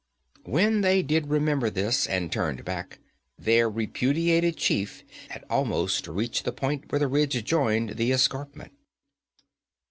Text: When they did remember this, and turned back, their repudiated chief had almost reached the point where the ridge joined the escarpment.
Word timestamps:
When 0.45 0.81
they 0.81 1.03
did 1.03 1.27
remember 1.27 1.69
this, 1.69 2.07
and 2.07 2.31
turned 2.31 2.65
back, 2.65 2.97
their 3.37 3.69
repudiated 3.69 4.57
chief 4.57 5.03
had 5.29 5.43
almost 5.47 6.07
reached 6.07 6.43
the 6.43 6.51
point 6.51 6.91
where 6.91 6.97
the 6.97 7.07
ridge 7.07 7.43
joined 7.45 7.97
the 7.97 8.11
escarpment. 8.11 8.71